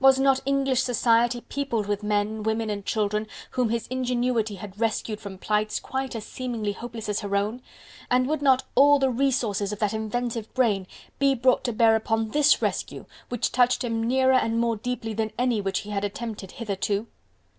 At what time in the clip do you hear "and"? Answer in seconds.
2.70-2.86, 8.10-8.26, 14.32-14.58